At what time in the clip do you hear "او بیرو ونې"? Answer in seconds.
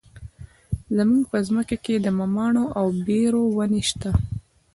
2.79-3.81